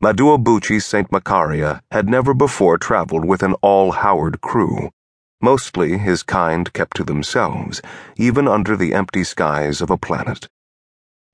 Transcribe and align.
Maduabuchi 0.00 0.80
St. 0.80 1.10
Macaria 1.10 1.80
had 1.90 2.08
never 2.08 2.32
before 2.32 2.78
traveled 2.78 3.24
with 3.24 3.42
an 3.42 3.54
all 3.62 3.90
Howard 3.90 4.40
crew. 4.40 4.90
Mostly 5.40 5.98
his 5.98 6.22
kind 6.22 6.72
kept 6.72 6.96
to 6.98 7.04
themselves, 7.04 7.82
even 8.16 8.46
under 8.46 8.76
the 8.76 8.94
empty 8.94 9.24
skies 9.24 9.80
of 9.80 9.90
a 9.90 9.96
planet. 9.96 10.46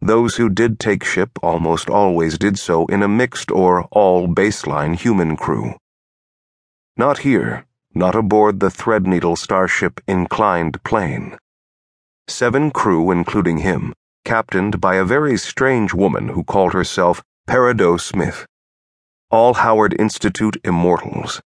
Those 0.00 0.36
who 0.36 0.48
did 0.48 0.80
take 0.80 1.04
ship 1.04 1.38
almost 1.42 1.90
always 1.90 2.38
did 2.38 2.58
so 2.58 2.86
in 2.86 3.02
a 3.02 3.08
mixed 3.08 3.50
or 3.50 3.84
all 3.90 4.28
baseline 4.28 4.96
human 4.96 5.36
crew. 5.36 5.74
Not 6.96 7.18
here, 7.18 7.66
not 7.94 8.14
aboard 8.14 8.60
the 8.60 8.70
Threadneedle 8.70 9.36
starship 9.36 10.00
Inclined 10.08 10.82
Plane. 10.84 11.36
Seven 12.28 12.70
crew, 12.70 13.10
including 13.10 13.58
him, 13.58 13.92
captained 14.24 14.80
by 14.80 14.94
a 14.94 15.04
very 15.04 15.36
strange 15.36 15.92
woman 15.92 16.28
who 16.28 16.42
called 16.42 16.72
herself 16.72 17.22
Peridot 17.46 18.00
Smith. 18.00 18.46
All 19.30 19.54
Howard 19.54 19.96
Institute 19.98 20.58
Immortals. 20.64 21.40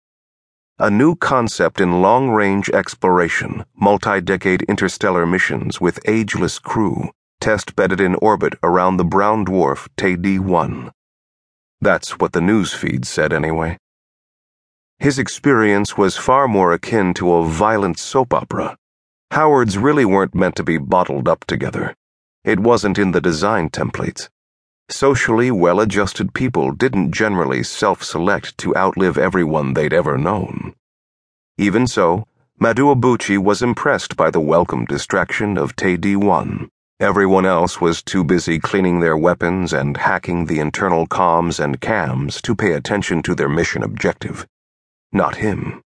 A 0.79 0.91
new 0.91 1.15
concept 1.15 1.81
in 1.81 2.03
long 2.03 2.29
range 2.29 2.69
exploration, 2.71 3.65
multi 3.77 4.21
decade 4.21 4.63
interstellar 4.63 5.25
missions 5.25 5.81
with 5.81 6.01
ageless 6.05 6.59
crew, 6.59 7.11
test 7.41 7.77
bedded 7.77 8.01
in 8.01 8.17
orbit 8.17 8.55
around 8.63 8.97
the 8.97 9.05
brown 9.05 9.47
dwarf 9.47 9.89
Te 9.97 10.39
1. 10.39 10.91
That's 11.81 12.19
what 12.19 12.33
the 12.33 12.41
news 12.41 12.75
feed 12.75 13.07
said, 13.07 13.33
anyway. 13.33 13.79
His 14.99 15.19
experience 15.19 15.97
was 15.97 16.17
far 16.17 16.49
more 16.49 16.73
akin 16.73 17.15
to 17.15 17.33
a 17.33 17.47
violent 17.47 17.99
soap 17.99 18.35
opera. 18.35 18.77
Howard's 19.31 19.79
really 19.79 20.05
weren't 20.05 20.35
meant 20.35 20.57
to 20.57 20.65
be 20.65 20.79
bottled 20.79 21.29
up 21.29 21.45
together. 21.45 21.95
It 22.45 22.59
wasn't 22.59 22.99
in 22.99 23.13
the 23.13 23.21
design 23.21 23.71
templates. 23.71 24.29
Socially 24.91 25.51
well 25.51 25.81
adjusted 25.81 26.33
people 26.33 26.73
didn't 26.73 27.13
generally 27.13 27.63
self 27.63 28.03
select 28.03 28.57
to 28.57 28.75
outlive 28.75 29.19
everyone 29.19 29.75
they'd 29.75 29.93
ever 29.93 30.17
known. 30.17 30.75
Even 31.59 31.87
so, 31.87 32.27
Maduabuchi 32.59 33.37
was 33.37 33.61
impressed 33.61 34.17
by 34.17 34.31
the 34.31 34.41
welcome 34.41 34.87
distraction 34.87 35.59
of 35.59 35.77
Te 35.77 36.17
1. 36.17 36.71
Everyone 37.01 37.45
else 37.45 37.83
was 37.83 38.03
too 38.03 38.25
busy 38.25 38.59
cleaning 38.59 39.01
their 39.01 39.17
weapons 39.17 39.75
and 39.75 39.99
hacking 39.99 40.47
the 40.47 40.59
internal 40.59 41.07
comms 41.07 41.63
and 41.63 41.83
cams 41.83 42.41
to 42.41 42.57
pay 42.57 42.73
attention 42.73 43.21
to 43.25 43.35
their 43.35 43.49
mission 43.51 43.83
objective. 43.83 44.47
Not 45.13 45.37
him. 45.37 45.83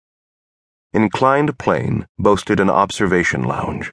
Inclined 0.93 1.59
Plane 1.59 2.07
boasted 2.21 2.61
an 2.61 2.71
observation 2.71 3.43
lounge. 3.43 3.93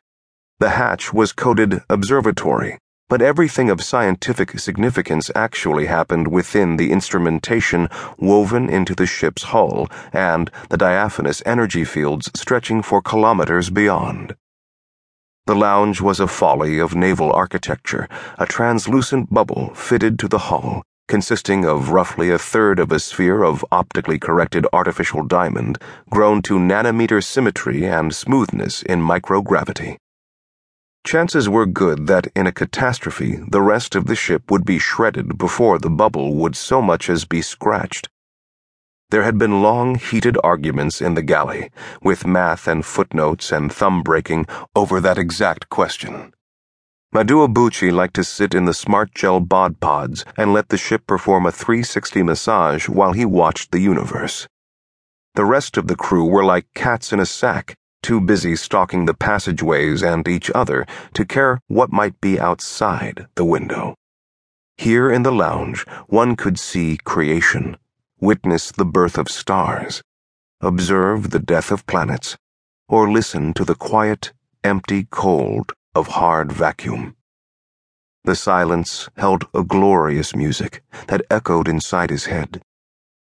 The 0.60 0.70
hatch 0.70 1.12
was 1.12 1.34
coded 1.34 1.82
Observatory 1.90 2.78
but 3.10 3.22
everything 3.22 3.70
of 3.70 3.84
scientific 3.84 4.58
significance 4.60 5.30
actually 5.36 5.88
happened 5.88 6.28
within 6.28 6.78
the 6.78 6.92
instrumentation 6.92 7.90
woven 8.18 8.70
into 8.70 8.96
the 8.96 9.08
ship's 9.08 9.44
hull 9.44 9.90
and 10.14 10.50
the 10.70 10.78
diaphanous 10.78 11.42
energy 11.46 11.84
fields 11.84 12.32
stretching 12.36 12.82
for 12.82 13.02
kilometers 13.02 13.70
beyond. 13.70 14.36
The 15.48 15.56
lounge 15.56 16.00
was 16.00 16.20
a 16.20 16.28
folly 16.28 16.78
of 16.78 16.94
naval 16.94 17.34
architecture, 17.34 18.08
a 18.38 18.46
translucent 18.46 19.34
bubble 19.34 19.74
fitted 19.74 20.20
to 20.20 20.28
the 20.28 20.38
hull, 20.38 20.84
consisting 21.08 21.66
of 21.66 21.90
roughly 21.90 22.30
a 22.30 22.38
third 22.38 22.78
of 22.78 22.92
a 22.92 23.00
sphere 23.00 23.42
of 23.44 23.66
optically 23.72 24.20
corrected 24.20 24.68
artificial 24.72 25.24
diamond 25.24 25.80
grown 26.12 26.44
to 26.44 26.60
nanometer 26.60 27.24
symmetry 27.24 27.88
and 27.88 28.14
smoothness 28.14 28.84
in 28.84 29.02
microgravity. 29.02 29.98
Chances 31.10 31.50
were 31.50 31.66
good 31.66 32.06
that 32.06 32.28
in 32.36 32.46
a 32.46 32.52
catastrophe, 32.52 33.40
the 33.48 33.64
rest 33.64 33.96
of 33.96 34.06
the 34.06 34.16
ship 34.16 34.52
would 34.52 34.64
be 34.64 34.78
shredded 34.78 35.40
before 35.40 35.80
the 35.80 35.90
bubble 35.90 36.36
would 36.36 36.56
so 36.56 36.84
much 36.84 37.10
as 37.10 37.26
be 37.26 37.42
scratched. 37.42 38.10
There 39.10 39.24
had 39.24 39.40
been 39.40 39.64
long, 39.64 39.96
heated 39.96 40.38
arguments 40.44 41.02
in 41.02 41.16
the 41.16 41.24
galley, 41.24 41.72
with 42.04 42.28
math 42.28 42.68
and 42.68 42.86
footnotes 42.86 43.52
and 43.52 43.74
thumb 43.74 44.04
breaking 44.04 44.46
over 44.76 45.02
that 45.02 45.18
exact 45.18 45.68
question. 45.70 46.32
Maduabuchi 47.12 47.92
liked 47.92 48.14
to 48.14 48.24
sit 48.24 48.54
in 48.54 48.66
the 48.66 48.74
smart 48.76 49.10
gel 49.16 49.40
bod 49.40 49.80
pods 49.80 50.24
and 50.38 50.54
let 50.54 50.70
the 50.70 50.78
ship 50.78 51.08
perform 51.08 51.48
a 51.48 51.52
360 51.52 52.22
massage 52.22 52.88
while 52.88 53.14
he 53.14 53.26
watched 53.26 53.72
the 53.72 53.80
universe. 53.80 54.48
The 55.34 55.46
rest 55.46 55.76
of 55.76 55.88
the 55.88 55.96
crew 55.96 56.26
were 56.26 56.46
like 56.46 56.68
cats 56.76 57.12
in 57.12 57.20
a 57.20 57.26
sack, 57.26 57.79
too 58.02 58.22
busy 58.22 58.56
stalking 58.56 59.06
the 59.06 59.14
passageways 59.14 60.02
and 60.02 60.28
each 60.28 60.50
other 60.56 60.86
to 61.14 61.26
care 61.26 61.60
what 61.68 61.92
might 61.92 62.20
be 62.22 62.40
outside 62.40 63.28
the 63.36 63.46
window. 63.46 63.96
Here 64.78 65.12
in 65.12 65.24
the 65.24 65.32
lounge, 65.32 65.86
one 66.08 66.36
could 66.36 66.58
see 66.58 66.98
creation, 67.04 67.78
witness 68.20 68.72
the 68.72 68.86
birth 68.86 69.18
of 69.18 69.28
stars, 69.30 70.02
observe 70.62 71.32
the 71.32 71.40
death 71.40 71.72
of 71.72 71.86
planets, 71.86 72.38
or 72.88 73.12
listen 73.12 73.54
to 73.54 73.66
the 73.66 73.76
quiet, 73.76 74.32
empty 74.64 75.08
cold 75.10 75.74
of 75.94 76.08
hard 76.08 76.52
vacuum. 76.52 77.16
The 78.24 78.36
silence 78.36 79.10
held 79.18 79.48
a 79.54 79.64
glorious 79.64 80.36
music 80.36 80.84
that 81.08 81.26
echoed 81.30 81.68
inside 81.68 82.10
his 82.10 82.26
head. 82.26 82.62